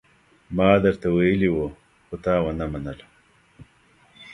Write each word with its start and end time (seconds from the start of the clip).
ما 0.55 0.69
درته 0.83 1.07
ويلي 1.15 1.49
وو، 1.51 1.65
خو 2.05 2.15
تا 2.23 2.33
ونه 2.43 2.65
منله. 2.73 3.05